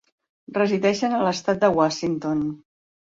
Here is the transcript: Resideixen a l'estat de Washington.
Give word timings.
Resideixen 0.53 1.13
a 1.17 1.19
l'estat 1.25 1.59
de 1.65 1.69
Washington. 1.81 2.41